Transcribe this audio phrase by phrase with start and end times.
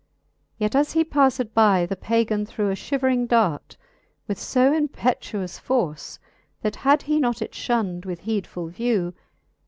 [0.57, 3.77] Yet as he paffed by, the Pagan threw A fhivering dart
[4.27, 6.17] with fo impetuous force,
[6.63, 9.13] That had he not it fliun'd with heedfull vew.